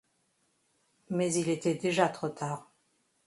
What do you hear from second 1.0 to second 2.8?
Mais il était déjà trop tard.